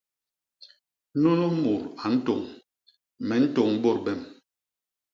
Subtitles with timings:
[1.21, 2.41] Nunu mut a ntôñ;
[3.27, 4.19] me ntôñ bôt bem.